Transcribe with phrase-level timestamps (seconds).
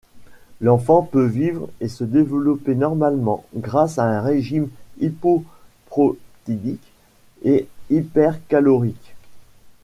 [0.61, 4.67] L'enfant peut vivre et se développer normalement grâce à un régime
[4.99, 6.91] hypoprotidique
[7.43, 9.13] et hypercalorique.